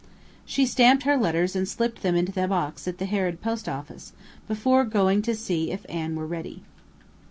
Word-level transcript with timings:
She 0.47 0.65
stamped 0.65 1.03
her 1.03 1.15
letters 1.15 1.55
and 1.55 1.67
slipped 1.69 2.01
them 2.01 2.15
into 2.15 2.31
the 2.31 2.47
box 2.47 2.87
at 2.87 2.97
the 2.97 3.05
Harrod 3.05 3.39
post 3.39 3.69
office 3.69 4.13
before 4.47 4.83
going 4.83 5.21
to 5.21 5.35
see 5.35 5.69
if 5.69 5.85
Anne 5.87 6.15
were 6.15 6.25
ready. 6.25 6.63